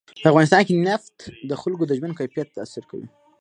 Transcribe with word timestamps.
په 0.21 0.27
افغانستان 0.31 0.61
کې 0.67 0.81
نفت 0.87 1.13
د 1.49 1.51
خلکو 1.61 1.83
د 1.87 1.91
ژوند 1.97 2.13
په 2.13 2.19
کیفیت 2.19 2.47
تاثیر 2.57 2.83
کوي. 2.91 3.07